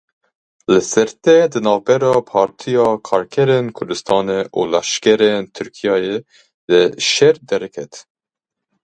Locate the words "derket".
7.49-7.93